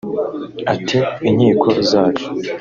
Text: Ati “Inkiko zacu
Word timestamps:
Ati 0.73 0.97
“Inkiko 1.27 1.69
zacu 1.89 2.27